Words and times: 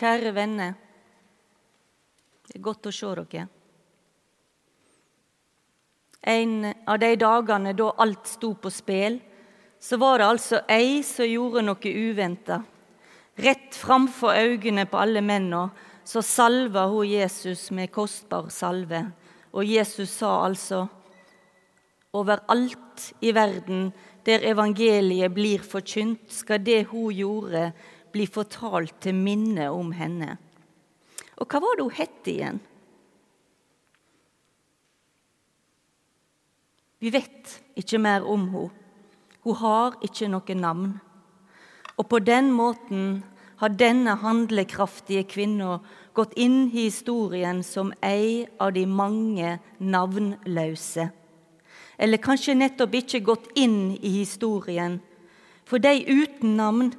kjære 0.00 0.34
venner. 0.34 0.76
Det 2.48 2.56
er 2.58 2.64
godt 2.64 2.88
å 2.88 2.94
se 2.94 3.10
dere. 3.20 3.46
En 6.20 6.54
av 6.68 6.98
de 7.00 7.10
dagene 7.16 7.72
da 7.76 7.92
alt 8.02 8.28
sto 8.28 8.52
på 8.60 8.72
spill, 8.72 9.20
så 9.80 9.96
var 9.96 10.20
det 10.20 10.28
altså 10.28 10.60
ei 10.68 11.00
som 11.06 11.28
gjorde 11.28 11.64
noe 11.64 11.92
uventa. 11.94 12.60
Rett 13.40 13.76
framfor 13.76 14.36
øynene 14.36 14.84
på 14.90 15.00
alle 15.00 15.22
mennene 15.24 15.70
så 16.04 16.20
salva 16.24 16.86
hun 16.90 17.08
Jesus 17.08 17.70
med 17.72 17.92
kostbar 17.94 18.50
salve. 18.52 19.04
Og 19.56 19.64
Jesus 19.64 20.10
sa 20.20 20.42
altså 20.44 20.82
overalt 22.12 23.06
i 23.24 23.32
verden 23.32 23.88
der 24.26 24.44
evangeliet 24.50 25.32
blir 25.32 25.62
forkynt, 25.64 26.28
skal 26.28 26.60
det 26.60 26.84
hun 26.90 27.08
gjorde, 27.14 27.70
bli 28.12 28.26
fortalt 28.26 28.98
til 29.04 29.16
minne 29.16 29.70
om 29.72 29.92
henne. 29.96 30.36
Og 31.40 31.48
hva 31.48 31.60
var 31.62 31.78
det 31.78 31.86
hun 31.86 31.96
het 31.96 32.30
igjen? 32.30 32.60
Vi 37.00 37.08
vet 37.14 37.56
ikke 37.80 38.02
mer 38.02 38.26
om 38.28 38.48
henne. 38.52 38.76
Hun 39.40 39.56
har 39.56 39.96
ikke 40.04 40.28
noe 40.28 40.54
navn. 40.56 40.90
Og 41.96 42.08
på 42.08 42.18
den 42.20 42.50
måten 42.52 43.22
har 43.60 43.72
denne 43.76 44.16
handlekraftige 44.20 45.24
kvinna 45.28 45.78
gått 46.16 46.34
inn 46.36 46.66
i 46.68 46.86
historien 46.88 47.62
som 47.64 47.92
ei 48.04 48.46
av 48.60 48.74
de 48.76 48.86
mange 48.88 49.58
navnløse. 49.78 51.08
Eller 52.00 52.20
kanskje 52.24 52.56
nettopp 52.56 52.96
ikke 53.00 53.20
gått 53.24 53.50
inn 53.60 53.92
i 54.00 54.12
historien, 54.20 54.98
for 55.64 55.78
de 55.78 56.00
uten 56.08 56.56
navn 56.56 56.94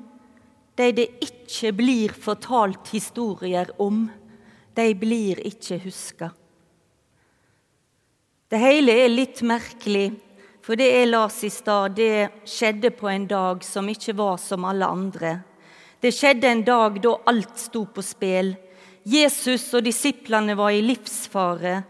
de 0.79 0.91
det 0.95 1.07
ikke 1.23 1.71
blir 1.75 2.13
fortalt 2.15 2.91
historier 2.93 3.71
om, 3.81 4.05
de 4.73 4.87
blir 4.95 5.41
ikke 5.47 5.79
huska. 5.83 6.31
Det 8.51 8.59
hele 8.59 8.95
er 9.03 9.11
litt 9.11 9.41
merkelig, 9.47 10.11
for 10.61 10.79
det 10.79 10.89
jeg 10.91 11.09
las 11.09 11.39
i 11.43 11.49
stad, 11.51 11.95
det 11.95 12.47
skjedde 12.47 12.91
på 12.95 13.09
en 13.09 13.27
dag 13.27 13.63
som 13.63 13.87
ikke 13.89 14.15
var 14.17 14.37
som 14.39 14.67
alle 14.67 14.87
andre. 14.87 15.37
Det 16.01 16.11
skjedde 16.15 16.49
en 16.49 16.63
dag 16.65 16.99
da 17.03 17.15
alt 17.31 17.59
sto 17.59 17.85
på 17.85 18.03
spill. 18.05 18.53
Jesus 19.07 19.69
og 19.77 19.85
disiplene 19.85 20.55
var 20.57 20.73
i 20.75 20.83
livsfare, 20.85 21.81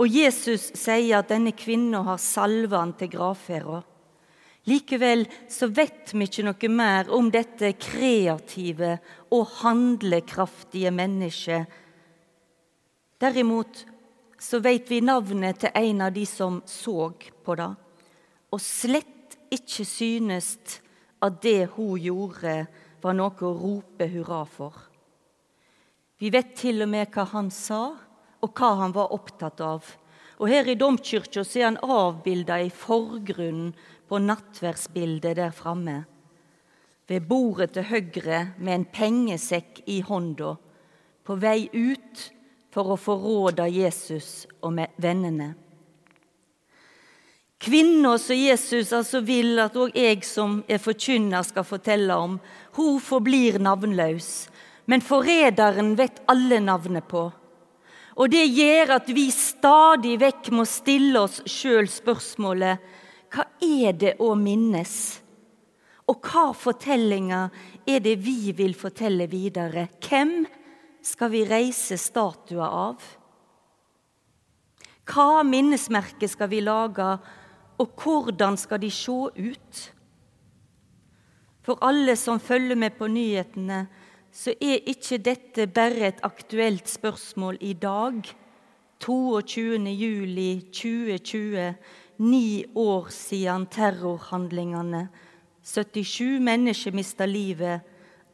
og 0.00 0.08
Jesus 0.08 0.70
sier 0.78 1.20
at 1.20 1.30
denne 1.32 1.52
kvinna 1.56 2.02
har 2.06 2.20
salva 2.22 2.80
han 2.82 2.94
til 2.98 3.10
gravferda. 3.16 3.82
Likevel 4.68 5.24
så 5.48 5.70
vet 5.72 6.12
vi 6.12 6.26
ikke 6.26 6.44
noe 6.44 6.70
mer 6.72 7.08
om 7.16 7.30
dette 7.32 7.72
kreative 7.80 8.98
og 9.32 9.46
handlekraftige 9.62 10.92
mennesket. 10.92 11.64
Derimot 13.20 13.84
så 14.40 14.60
vet 14.64 14.90
vi 14.90 15.00
navnet 15.04 15.62
til 15.64 15.72
en 15.76 16.04
av 16.06 16.12
de 16.12 16.26
som 16.28 16.60
så 16.68 17.10
på 17.44 17.56
det, 17.56 17.72
og 18.50 18.60
slett 18.60 19.36
ikke 19.52 19.84
synes 19.84 20.54
at 21.20 21.40
det 21.42 21.72
hun 21.76 21.98
gjorde, 22.00 22.64
var 23.00 23.16
noe 23.16 23.44
å 23.44 23.56
rope 23.56 24.06
hurra 24.12 24.44
for. 24.44 24.76
Vi 26.20 26.28
vet 26.32 26.52
til 26.56 26.84
og 26.84 26.90
med 26.92 27.08
hva 27.14 27.24
han 27.32 27.48
sa, 27.52 27.94
og 28.40 28.56
hva 28.56 28.74
han 28.82 28.92
var 28.92 29.12
opptatt 29.16 29.60
av. 29.64 29.84
Og 30.40 30.48
Her 30.48 30.68
i 30.68 30.76
domkirka 30.76 31.44
er 31.44 31.66
han 31.66 31.80
avbilda 31.80 32.58
i 32.64 32.70
forgrunnen 32.72 33.72
på 34.10 34.18
nattverdsbildet 34.18 35.38
der 35.38 35.54
framme. 35.54 36.02
Ved 37.06 37.26
bordet 37.30 37.76
til 37.76 37.86
høyre 37.86 38.40
med 38.58 38.74
en 38.74 38.86
pengesekk 38.90 39.84
i 39.86 40.00
hånda, 40.02 40.56
på 41.22 41.36
vei 41.38 41.68
ut 41.70 42.26
for 42.74 42.94
å 42.94 42.98
forråde 42.98 43.68
Jesus 43.70 44.48
og 44.66 44.78
vennene. 44.98 45.52
Kvinna 47.60 48.14
som 48.18 48.38
Jesus 48.38 48.90
altså 48.96 49.20
vil 49.22 49.58
at 49.60 49.76
òg 49.76 49.94
jeg 49.94 50.24
som 50.24 50.62
er 50.66 50.80
forkynner 50.80 51.44
skal 51.44 51.66
fortelle 51.68 52.14
om, 52.16 52.38
hun 52.78 52.96
forblir 53.04 53.60
navnløs, 53.62 54.48
men 54.90 55.04
forræderen 55.04 55.92
vet 55.98 56.22
alle 56.30 56.58
navnet 56.64 57.06
på. 57.06 57.28
Og 58.16 58.32
det 58.32 58.46
gjør 58.48 58.96
at 58.96 59.12
vi 59.14 59.28
stadig 59.34 60.16
vekk 60.22 60.50
må 60.56 60.64
stille 60.66 61.20
oss 61.20 61.42
sjøl 61.46 61.86
spørsmålet 61.88 62.80
hva 63.30 63.46
er 63.62 63.94
det 63.94 64.16
å 64.22 64.32
minnes? 64.38 64.94
Og 66.10 66.18
hva 66.26 66.50
fortellinger 66.56 67.52
er 67.86 68.02
det 68.02 68.16
vi 68.24 68.50
vil 68.56 68.74
fortelle 68.74 69.28
videre? 69.30 69.86
Hvem 70.02 70.42
skal 71.06 71.30
vi 71.32 71.44
reise 71.46 71.98
statuer 72.00 72.66
av? 72.66 73.04
Hva 75.10 75.44
minnesmerke 75.46 76.28
skal 76.30 76.50
vi 76.50 76.60
lage, 76.62 77.06
og 77.80 78.02
hvordan 78.02 78.58
skal 78.60 78.82
de 78.82 78.90
se 78.92 79.16
ut? 79.38 79.80
For 81.62 81.78
alle 81.86 82.16
som 82.18 82.42
følger 82.42 82.78
med 82.78 82.98
på 82.98 83.08
nyhetene, 83.10 83.84
så 84.30 84.54
er 84.62 84.86
ikke 84.90 85.18
dette 85.22 85.66
bare 85.74 86.10
et 86.10 86.22
aktuelt 86.26 86.88
spørsmål 86.88 87.58
i 87.66 87.72
dag, 87.74 88.22
22. 89.00 89.78
juli 89.96 90.50
2020, 90.70 91.74
ni 92.20 92.64
år 92.74 93.08
siden 93.14 93.66
terrorhandlingene. 93.72 95.08
77 95.64 96.40
mennesker 96.40 96.92
mista 96.92 97.26
livet, 97.26 97.80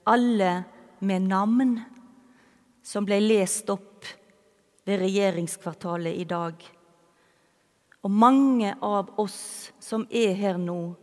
alle 0.07 0.65
med 0.99 1.27
navn, 1.27 1.81
som 2.83 3.07
ble 3.07 3.19
lest 3.23 3.71
opp 3.71 4.07
ved 4.87 5.01
regjeringskvartalet 5.03 6.19
i 6.19 6.27
dag. 6.31 6.63
Og 8.07 8.11
mange 8.11 8.71
av 8.83 9.11
oss 9.19 9.73
som 9.83 10.07
er 10.11 10.35
her 10.39 10.59
nå, 10.63 10.95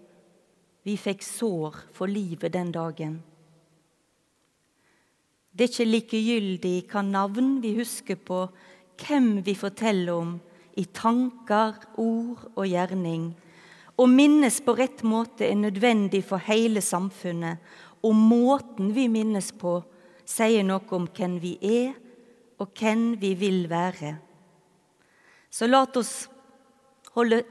vi 0.83 0.95
fikk 0.99 1.23
sår 1.23 1.79
for 1.95 2.11
livet 2.11 2.55
den 2.55 2.71
dagen. 2.71 3.19
Det 5.53 5.67
er 5.67 5.71
ikke 5.71 5.91
likegyldig 5.91 6.77
hva 6.91 7.03
navn 7.05 7.59
vi 7.63 7.75
husker 7.77 8.17
på, 8.19 8.47
hvem 9.03 9.37
vi 9.45 9.53
forteller 9.55 10.15
om, 10.15 10.33
i 10.79 10.85
tanker, 10.89 11.77
ord 12.01 12.47
og 12.55 12.65
gjerning. 12.67 13.31
Å 13.93 14.05
minnes 14.09 14.57
på 14.65 14.73
rett 14.77 15.03
måte 15.05 15.45
er 15.45 15.57
nødvendig 15.59 16.23
for 16.25 16.41
hele 16.41 16.81
samfunnet, 16.81 17.59
og 18.03 18.15
måten 18.17 18.89
vi 18.95 19.07
minnes 19.11 19.51
på, 19.55 19.77
sier 20.25 20.65
noe 20.65 20.83
om 20.95 21.05
hvem 21.13 21.37
vi 21.43 21.53
er, 21.61 21.93
og 22.57 22.73
hvem 22.79 23.13
vi 23.21 23.33
vil 23.37 23.67
være. 23.69 24.15
Så 25.53 25.69
la 25.69 25.83
oss 25.85 26.13
holde 27.13 27.43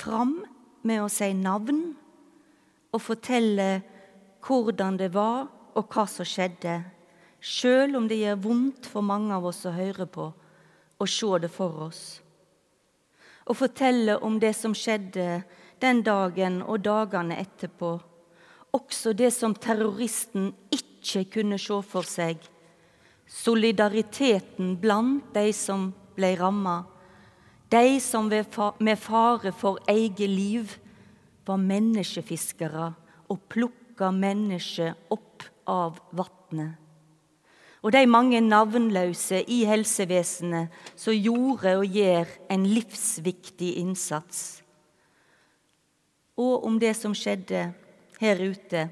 fram 0.00 0.38
med 0.88 1.02
å 1.02 1.10
si 1.12 1.28
navn 1.36 1.82
og 2.92 3.02
fortelle 3.02 3.82
hvordan 4.42 4.96
det 4.98 5.12
var, 5.14 5.50
og 5.72 5.88
hva 5.88 6.04
som 6.10 6.26
skjedde, 6.28 6.82
sjøl 7.40 7.96
om 7.96 8.08
det 8.08 8.18
gjør 8.20 8.42
vondt 8.44 8.88
for 8.88 9.04
mange 9.04 9.32
av 9.32 9.46
oss 9.48 9.62
å 9.68 9.72
høre 9.72 10.04
på 10.10 10.26
og 11.02 11.08
se 11.10 11.38
det 11.42 11.50
for 11.50 11.88
oss 11.88 12.21
og 13.46 13.58
fortelle 13.58 14.16
om 14.22 14.38
det 14.40 14.54
som 14.56 14.74
skjedde 14.76 15.42
den 15.82 16.02
dagen 16.06 16.60
og 16.62 16.84
dagene 16.84 17.38
etterpå. 17.42 17.96
Også 18.72 19.12
det 19.12 19.32
som 19.34 19.54
terroristen 19.54 20.52
ikke 20.72 21.24
kunne 21.36 21.58
se 21.60 21.80
for 21.84 22.06
seg. 22.08 22.38
Solidariteten 23.26 24.76
blant 24.80 25.32
de 25.34 25.52
som 25.56 25.90
ble 26.16 26.34
ramma. 26.40 26.82
De 27.72 27.98
som 28.04 28.28
med 28.28 28.98
fare 29.00 29.52
for 29.56 29.80
eget 29.88 30.28
liv 30.28 30.76
var 31.46 31.58
menneskefiskere 31.58 32.92
og 33.32 33.40
plukka 33.48 34.12
mennesker 34.12 34.94
opp 35.10 35.48
av 35.66 35.98
vatnet 36.12 36.81
og 37.82 37.92
de 37.92 38.06
mange 38.06 38.40
navnløse 38.40 39.42
i 39.50 39.64
helsevesenet 39.66 40.70
som 40.94 41.16
gjorde 41.18 41.76
og 41.80 41.86
gjør 41.90 42.30
en 42.54 42.66
livsviktig 42.66 43.74
innsats. 43.82 44.62
Og 46.38 46.64
om 46.66 46.78
det 46.80 46.94
som 46.96 47.14
skjedde 47.14 47.72
her 48.22 48.42
ute 48.42 48.86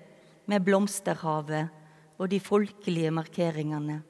med 0.51 0.65
Blomsterhavet 0.67 1.71
og 2.19 2.29
de 2.31 2.41
folkelige 2.43 3.13
markeringene. 3.15 4.03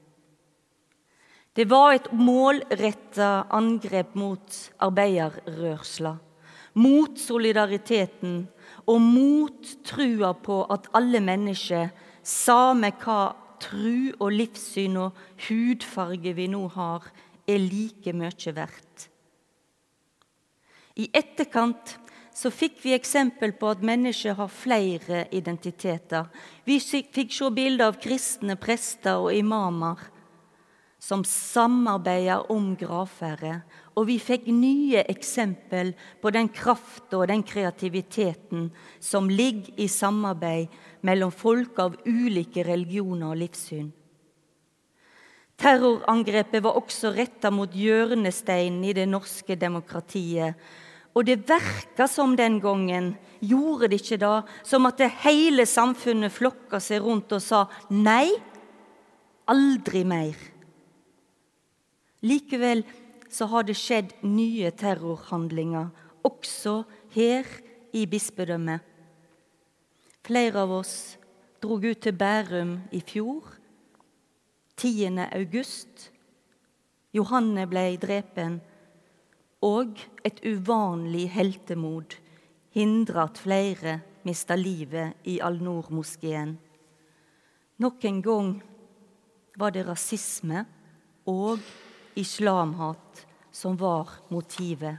Det 1.55 1.67
var 1.69 1.93
et 1.93 2.07
målretta 2.15 3.45
angrep 3.51 4.15
mot 4.15 4.57
arbeiderrørsla, 4.79 6.15
mot 6.79 7.19
solidariteten 7.19 8.45
og 8.87 9.01
mot 9.03 9.73
trua 9.85 10.31
på 10.33 10.61
at 10.71 10.87
alle 10.95 11.19
mennesker, 11.19 11.91
samme 12.23 12.93
hva 13.03 13.19
tru 13.61 14.11
og 14.19 14.31
livssyn 14.33 14.97
og 15.01 15.17
hudfarge 15.47 16.33
vi 16.37 16.47
nå 16.51 16.65
har, 16.75 17.07
er 17.47 17.61
like 17.61 18.13
mye 18.15 18.55
verdt. 18.55 19.07
I 20.99 21.07
etterkant 21.15 21.97
så 22.35 22.51
fikk 22.53 22.79
vi 22.83 22.95
eksempel 22.95 23.53
på 23.59 23.69
at 23.73 23.83
mennesker 23.85 24.35
har 24.37 24.51
flere 24.51 25.25
identiteter. 25.35 26.27
Vi 26.65 26.79
fikk 26.79 27.33
se 27.35 27.51
bilder 27.53 27.91
av 27.91 27.99
kristne 28.01 28.57
prester 28.59 29.19
og 29.19 29.35
imamer 29.35 29.99
som 31.01 31.23
samarbeider 31.25 32.51
om 32.53 32.75
gravferde. 32.77 33.61
Og 33.97 34.05
vi 34.07 34.19
fikk 34.21 34.45
nye 34.53 35.01
eksempel 35.09 35.95
på 36.21 36.31
den 36.31 36.47
krafta 36.53 37.17
og 37.19 37.27
den 37.31 37.41
kreativiteten 37.43 38.69
som 39.01 39.29
ligger 39.29 39.81
i 39.81 39.89
samarbeid 39.91 40.69
mellom 41.07 41.31
folk 41.33 41.79
av 41.81 41.97
ulike 42.05 42.63
religioner 42.67 43.33
og 43.33 43.41
livssyn. 43.41 43.89
Terrorangrepet 45.61 46.63
var 46.65 46.77
også 46.79 47.11
retta 47.13 47.51
mot 47.53 47.73
hjørnesteinen 47.77 48.81
i 48.87 48.95
det 48.97 49.05
norske 49.09 49.57
demokratiet, 49.59 50.57
og 51.13 51.27
det 51.27 51.41
verka 51.49 52.07
som 52.07 52.37
den 52.39 52.57
gangen, 52.63 53.13
gjorde 53.41 53.89
det 53.91 53.99
ikke 54.01 54.19
da, 54.21 54.33
som 54.63 54.85
at 54.87 55.01
det 55.01 55.09
hele 55.25 55.65
samfunnet 55.67 56.33
flokka 56.33 56.79
seg 56.81 57.03
rundt 57.03 57.33
og 57.35 57.43
sa 57.43 57.65
nei, 57.89 58.31
aldri 59.49 60.03
mer. 60.07 60.37
Likevel 62.21 62.85
så 63.31 63.47
har 63.51 63.65
det 63.67 63.77
skjedd 63.79 64.13
nye 64.27 64.71
terrorhandlinger, 64.77 65.89
også 66.21 66.83
her 67.15 67.47
i 67.97 68.05
bispedømmet. 68.09 68.90
Flere 70.31 70.61
av 70.61 70.71
oss 70.71 71.17
drog 71.59 71.83
ut 71.83 71.99
til 72.05 72.13
Bærum 72.15 72.69
i 72.95 73.01
fjor, 73.03 73.49
10. 74.79 75.17
august. 75.25 76.05
Johanne 77.11 77.65
ble 77.67 77.97
drepen 77.99 78.55
og 79.67 79.99
et 80.23 80.39
uvanlig 80.47 81.25
heltemod 81.33 82.15
hindra 82.71 83.25
at 83.27 83.43
flere 83.43 83.97
mista 84.23 84.55
livet 84.55 85.27
i 85.27 85.41
Al-Noor-moskeen. 85.43 86.55
Nok 87.83 88.07
en 88.07 88.23
gang 88.23 88.55
var 89.59 89.75
det 89.75 89.83
rasisme 89.89 90.63
og 91.27 91.59
islamhat 92.15 93.25
som 93.51 93.75
var 93.75 94.21
motivet. 94.31 94.95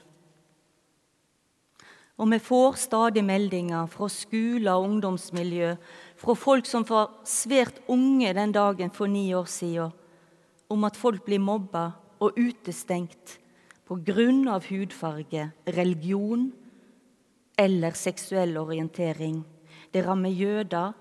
Og 2.21 2.29
vi 2.31 2.39
får 2.39 2.77
stadig 2.77 3.23
meldinger 3.25 3.87
fra 3.91 4.09
skoler 4.13 4.75
og 4.75 4.89
ungdomsmiljø, 4.91 5.75
fra 6.17 6.35
folk 6.37 6.69
som 6.69 6.85
var 6.89 7.11
svært 7.27 7.81
unge 7.89 8.35
den 8.37 8.53
dagen 8.53 8.93
for 8.93 9.11
ni 9.11 9.33
år 9.35 9.49
siden, 9.49 9.93
om 10.69 10.85
at 10.85 10.97
folk 10.97 11.25
blir 11.25 11.41
mobba 11.41 11.93
og 12.23 12.37
utestengt 12.39 13.39
av 13.93 14.65
hudfarge, 14.71 15.51
religion 15.67 16.53
eller 17.59 17.93
seksuell 17.93 18.57
orientering. 18.57 19.43
Det 19.93 20.07
rammer 20.07 20.31
jøder, 20.31 20.95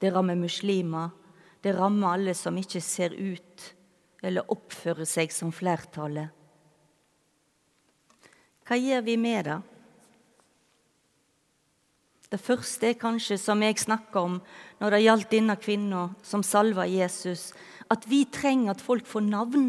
det 0.00 0.10
rammer 0.12 0.34
muslimer, 0.34 1.10
det 1.62 1.76
rammer 1.78 2.16
alle 2.16 2.34
som 2.34 2.56
ikke 2.58 2.80
ser 2.80 3.14
ut 3.14 3.74
eller 4.24 4.50
oppfører 4.50 5.06
seg 5.06 5.30
som 5.32 5.52
flertallet. 5.52 6.32
Hva 8.64 8.76
gjør 8.80 9.04
vi 9.04 9.16
med 9.20 9.44
det? 9.44 9.60
Det 12.34 12.40
første 12.42 12.88
er 12.88 12.96
kanskje, 12.98 13.36
som 13.38 13.60
jeg 13.62 13.78
snakka 13.78 14.24
om 14.26 14.40
når 14.80 14.90
det 14.90 15.04
gjaldt 15.04 15.30
denne 15.30 15.54
kvinna 15.54 16.08
som 16.26 16.42
salva 16.42 16.82
Jesus, 16.90 17.52
at 17.86 18.08
vi 18.10 18.24
trenger 18.26 18.72
at 18.72 18.82
folk 18.82 19.06
får 19.06 19.22
navn. 19.28 19.68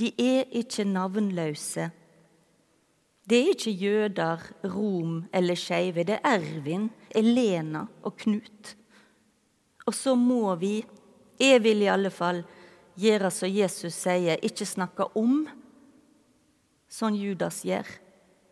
De 0.00 0.08
er 0.16 0.48
ikke 0.56 0.86
navnløse. 0.88 1.90
Det 3.28 3.36
er 3.36 3.50
ikke 3.52 3.74
jøder, 3.82 4.46
rom 4.72 5.18
eller 5.28 5.60
skeive. 5.60 6.06
Det 6.08 6.16
er 6.22 6.38
Ervin, 6.38 6.88
Elena 7.12 7.84
og 8.00 8.16
Knut. 8.24 8.72
Og 9.84 9.92
så 9.92 10.16
må 10.16 10.54
vi, 10.56 10.78
jeg 11.36 11.60
vil 11.66 11.84
i 11.84 11.92
alle 11.92 12.14
fall, 12.14 12.40
gjøre 12.96 13.28
som 13.28 13.52
Jesus 13.52 14.00
sier, 14.06 14.40
ikke 14.40 14.64
snakke 14.64 15.10
om, 15.20 15.44
sånn 16.88 17.20
Judas 17.20 17.60
gjør, 17.68 17.92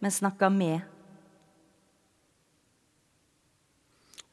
men 0.04 0.12
snakke 0.12 0.52
med. 0.52 0.97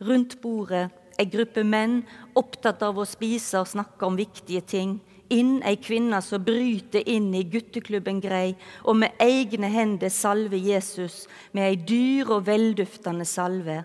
Rundt 0.03 0.41
bordet 0.41 0.89
ei 1.15 1.27
gruppe 1.31 1.63
menn 1.63 2.01
opptatt 2.35 2.81
av 2.83 2.97
å 2.99 3.05
spise 3.07 3.61
og 3.61 3.69
snakke 3.71 4.03
om 4.03 4.17
viktige 4.19 4.59
ting 4.67 4.97
inn 5.31 5.61
ei 5.65 5.77
kvinne 5.81 6.19
som 6.21 6.43
bryter 6.43 7.05
inn 7.09 7.29
i 7.33 7.45
gutteklubben 7.47 8.19
Grei 8.21 8.53
og 8.83 8.97
med 8.99 9.15
egne 9.23 9.69
hender 9.71 10.11
salver 10.11 10.59
Jesus 10.59 11.23
med 11.55 11.69
ei 11.69 11.77
dyr 11.79 12.33
og 12.35 12.45
velduftende 12.49 13.25
salve. 13.25 13.83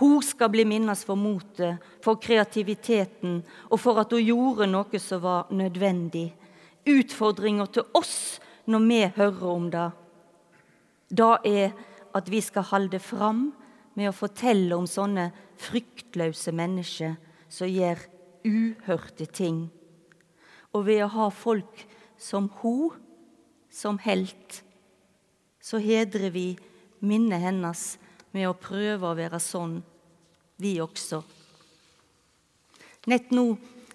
Hun 0.00 0.20
skal 0.24 0.52
bli 0.52 0.64
minnes 0.68 1.02
for 1.04 1.18
motet, 1.18 1.80
for 2.04 2.20
kreativiteten 2.20 3.40
og 3.68 3.80
for 3.80 4.00
at 4.00 4.12
hun 4.12 4.22
gjorde 4.22 4.68
noe 4.70 5.00
som 5.02 5.24
var 5.24 5.50
nødvendig. 5.52 6.30
Utfordringa 6.88 7.66
til 7.72 7.88
oss 7.96 8.40
når 8.70 8.86
vi 8.86 9.00
hører 9.16 9.48
om 9.50 9.66
det, 9.72 9.88
da 11.10 11.32
er 11.44 11.72
at 12.14 12.28
vi 12.30 12.40
skal 12.44 12.68
holde 12.70 13.00
fram 13.02 13.50
med 14.00 14.08
å 14.08 14.16
fortelle 14.16 14.72
om 14.78 14.88
sånne 14.88 15.28
fryktløse 15.60 16.54
mennesker 16.56 17.18
som 17.52 17.68
gjør 17.68 18.00
uhørte 18.48 19.28
ting 19.28 19.66
og 20.72 20.86
ved 20.86 21.02
å 21.04 21.12
ha 21.14 21.28
folk 21.34 21.84
som 22.20 22.48
hun 22.60 22.98
som 23.70 23.98
helt, 24.02 24.62
så 25.62 25.78
hedrer 25.78 26.32
vi 26.34 26.46
minnet 27.06 27.42
hennes 27.42 27.84
med 28.34 28.48
å 28.48 28.56
prøve 28.58 29.06
å 29.06 29.16
være 29.18 29.38
sånn, 29.42 29.76
vi 30.60 30.74
også. 30.82 31.20
Nett 33.10 33.30
nå 33.32 33.44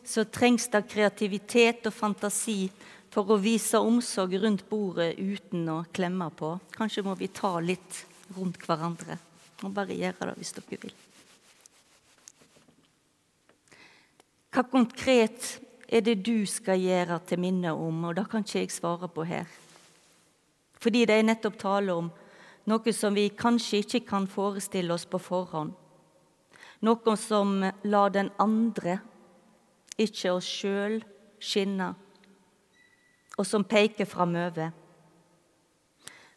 så 0.05 0.25
trengs 0.31 0.69
det 0.71 0.85
kreativitet 0.89 1.85
og 1.89 1.95
fantasi 1.95 2.69
for 3.11 3.35
å 3.35 3.39
vise 3.39 3.79
omsorg 3.79 4.37
rundt 4.41 4.65
bordet 4.69 5.13
uten 5.19 5.67
å 5.71 5.81
klemme 5.95 6.29
på. 6.35 6.55
Kanskje 6.73 7.03
må 7.05 7.15
vi 7.19 7.29
ta 7.31 7.53
litt 7.59 8.01
rundt 8.35 8.63
hverandre. 8.65 9.19
Bare 9.63 9.95
gjøre 9.95 10.29
det 10.29 10.35
hvis 10.39 10.53
dere 10.55 10.79
vil. 10.81 10.95
Hva 14.55 14.63
konkret 14.71 15.47
er 15.87 16.03
det 16.03 16.19
du 16.23 16.45
skal 16.47 16.79
gjøre 16.79 17.19
til 17.27 17.41
minne 17.43 17.73
om? 17.75 18.03
Og 18.07 18.15
det 18.15 18.27
kan 18.31 18.43
ikke 18.43 18.61
jeg 18.61 18.71
svare 18.71 19.09
på 19.11 19.25
her. 19.27 19.47
Fordi 20.79 21.05
det 21.07 21.17
er 21.17 21.27
nettopp 21.27 21.57
tale 21.59 21.95
om 21.95 22.11
noe 22.69 22.93
som 22.93 23.15
vi 23.15 23.29
kanskje 23.29 23.81
ikke 23.83 24.05
kan 24.09 24.27
forestille 24.29 24.93
oss 24.93 25.05
på 25.09 25.19
forhånd. 25.21 25.73
Noe 26.85 27.15
som 27.17 27.59
lar 27.83 28.13
den 28.13 28.31
andre, 28.41 28.99
ikke 29.97 30.33
oss 30.35 30.47
sjøl, 30.49 30.99
skinne, 31.39 31.93
og 33.35 33.47
som 33.47 33.63
peker 33.63 34.07
framover. 34.07 34.73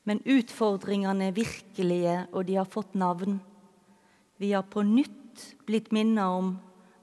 Men 0.08 0.22
utfordringene 0.24 1.28
er 1.28 1.36
virkelige, 1.36 2.16
og 2.32 2.46
de 2.48 2.56
har 2.56 2.68
fått 2.68 2.94
navn. 2.96 3.36
Vi 4.40 4.54
har 4.54 4.64
på 4.64 4.80
nytt 4.86 5.42
blitt 5.68 5.90
minnet 5.92 6.24
om 6.24 6.54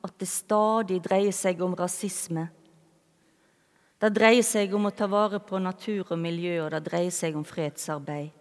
at 0.06 0.16
det 0.18 0.30
stadig 0.30 1.04
dreier 1.06 1.36
seg 1.36 1.62
om 1.62 1.76
rasisme. 1.78 2.48
Det 4.02 4.10
dreier 4.14 4.46
seg 4.46 4.74
om 4.76 4.90
å 4.90 4.94
ta 4.94 5.06
vare 5.10 5.38
på 5.38 5.62
natur 5.62 6.16
og 6.16 6.18
miljø, 6.20 6.58
og 6.64 6.74
det 6.74 6.82
dreier 6.88 7.14
seg 7.14 7.38
om 7.38 7.46
fredsarbeid. 7.46 8.34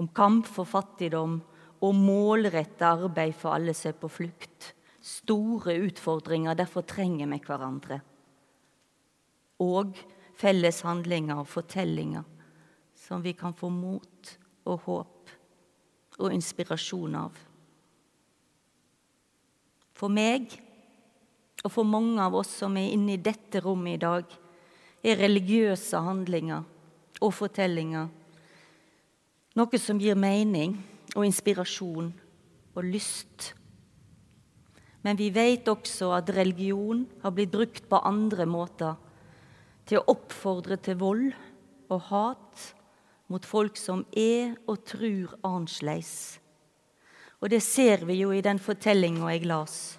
Om 0.00 0.08
kamp 0.14 0.48
for 0.48 0.68
fattigdom 0.68 1.36
og 1.84 1.94
målretta 1.94 2.94
arbeid 2.96 3.36
for 3.36 3.58
alle 3.58 3.74
som 3.76 3.92
er 3.92 4.00
på 4.00 4.10
flukt. 4.10 4.72
Store 5.04 5.76
utfordringer, 5.84 6.56
derfor 6.56 6.86
trenger 6.88 7.28
vi 7.28 7.42
hverandre. 7.44 8.00
Og 9.68 10.00
felles 10.38 10.80
handlinger 10.86 11.44
og 11.44 11.50
fortellinger 11.50 12.37
som 13.08 13.24
vi 13.24 13.32
kan 13.32 13.56
få 13.56 13.70
mot 13.72 14.32
og 14.68 14.82
håp 14.84 15.32
og 16.18 16.34
inspirasjon 16.34 17.16
av. 17.16 17.36
For 19.96 20.12
meg 20.12 20.52
og 21.64 21.72
for 21.72 21.88
mange 21.88 22.20
av 22.22 22.36
oss 22.38 22.52
som 22.60 22.76
er 22.78 22.92
inne 22.92 23.16
i 23.16 23.22
dette 23.22 23.62
rommet 23.64 23.96
i 23.96 24.02
dag, 24.04 24.36
er 25.02 25.18
religiøse 25.18 25.98
handlinger 26.04 26.66
og 27.24 27.32
fortellinger 27.34 28.10
noe 29.58 29.78
som 29.80 29.98
gir 29.98 30.14
mening 30.18 30.76
og 31.16 31.24
inspirasjon 31.26 32.12
og 32.76 32.84
lyst. 32.86 33.52
Men 35.02 35.18
vi 35.18 35.30
vet 35.34 35.66
også 35.70 36.12
at 36.14 36.30
religion 36.36 37.04
har 37.24 37.34
blitt 37.34 37.50
brukt 37.50 37.88
på 37.90 38.02
andre 38.06 38.46
måter. 38.46 38.94
Til 39.88 39.98
å 39.98 40.12
oppfordre 40.12 40.76
til 40.84 40.98
vold 41.00 41.30
og 41.88 42.02
hat 42.10 42.66
mot 43.28 43.44
folk 43.44 43.76
som 43.76 44.04
er 44.16 44.56
og 44.66 44.82
tror 44.88 45.36
annerledes. 45.44 46.38
Og 47.38 47.52
det 47.52 47.60
ser 47.62 48.04
vi 48.08 48.18
jo 48.22 48.32
i 48.34 48.42
den 48.42 48.58
fortellinga 48.58 49.28
jeg 49.30 49.46
las. 49.46 49.98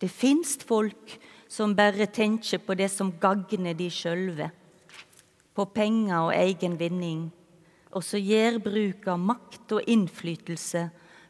Det 0.00 0.10
fins 0.10 0.56
folk 0.66 1.18
som 1.46 1.76
bare 1.76 2.08
tenker 2.10 2.58
på 2.64 2.74
det 2.74 2.88
som 2.90 3.12
gagner 3.20 3.76
de 3.78 3.86
sjølve, 3.92 4.48
på 5.52 5.66
penger 5.68 6.30
og 6.30 6.32
egen 6.34 6.78
vinning, 6.80 7.26
og 7.92 8.02
som 8.02 8.18
gjør 8.18 8.56
bruk 8.64 9.06
av 9.12 9.20
makt 9.20 9.76
og 9.76 9.90
innflytelse 9.92 10.86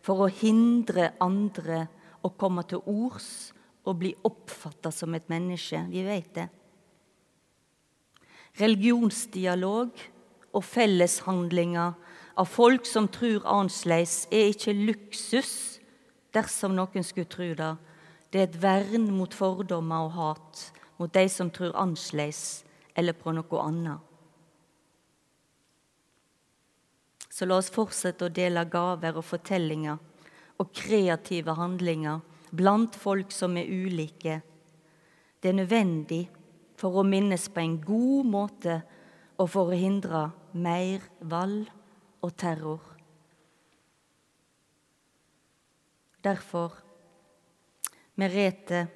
for 0.06 0.24
å 0.24 0.30
hindre 0.30 1.10
andre 1.20 1.88
å 2.22 2.30
komme 2.38 2.62
til 2.70 2.80
ords 2.86 3.50
og 3.82 3.98
bli 3.98 4.12
oppfatta 4.24 4.92
som 4.94 5.14
et 5.18 5.26
menneske. 5.30 5.82
Vi 5.90 6.04
vet 6.06 6.30
det. 6.38 6.48
Religionsdialog 8.60 9.98
og 10.52 10.64
felleshandlinger 10.64 11.94
av 12.38 12.48
folk 12.48 12.86
som 12.88 13.08
tror 13.12 13.44
annerledes, 13.48 14.26
er 14.32 14.52
ikke 14.52 14.76
luksus, 14.76 15.80
dersom 16.32 16.76
noen 16.76 17.04
skulle 17.04 17.28
tro 17.28 17.50
det. 17.56 17.72
Det 18.32 18.40
er 18.40 18.48
et 18.48 18.62
vern 18.62 19.10
mot 19.12 19.34
fordommer 19.36 20.06
og 20.06 20.14
hat 20.16 20.62
mot 21.00 21.12
de 21.12 21.26
som 21.28 21.50
tror 21.52 21.74
annerledes 21.76 22.62
eller 22.96 23.16
på 23.16 23.34
noe 23.36 23.64
annet. 23.64 24.08
Så 27.32 27.48
la 27.48 27.56
oss 27.56 27.72
fortsette 27.72 28.28
å 28.28 28.32
dele 28.32 28.64
gaver 28.68 29.16
og 29.16 29.24
fortellinger 29.24 29.96
og 30.60 30.72
kreative 30.76 31.56
handlinger 31.56 32.20
blant 32.52 32.96
folk 33.00 33.32
som 33.32 33.56
er 33.56 33.70
ulike. 33.72 34.40
Det 35.40 35.50
er 35.50 35.56
nødvendig 35.56 36.26
for 36.78 37.00
å 37.00 37.06
minnes 37.08 37.48
på 37.48 37.62
en 37.62 37.78
god 37.80 38.28
måte 38.28 38.82
og 39.38 39.48
for 39.50 39.72
å 39.72 39.78
hindre 39.78 40.26
mer 40.52 41.04
vold 41.20 41.68
og 42.22 42.34
terror. 42.38 42.82
Derfor 46.22 46.76
Merete, 48.14 48.86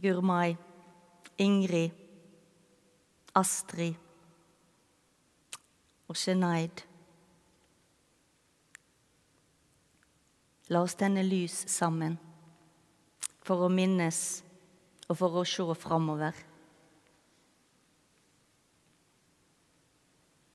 Gurmai, 0.00 0.56
Ingrid, 1.42 1.90
Astrid 3.34 3.96
og 6.06 6.16
Shenaid. 6.16 6.84
La 10.70 10.82
oss 10.82 10.96
tenne 10.98 11.26
lys 11.26 11.58
sammen 11.70 12.16
for 13.46 13.66
å 13.66 13.70
minnes 13.70 14.20
og 15.06 15.18
for 15.18 15.42
å 15.42 15.44
se 15.46 15.66
framover. 15.78 16.34